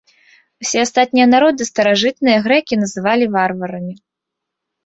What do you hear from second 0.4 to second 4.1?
Усе астатнія народы старажытныя грэкі называлі варварамі.